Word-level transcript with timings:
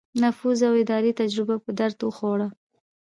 نفوذ 0.21 0.59
او 0.69 0.73
اداري 0.83 1.11
تجربه 1.19 1.55
په 1.65 1.71
درد 1.79 1.97
وخوړه. 2.03 2.47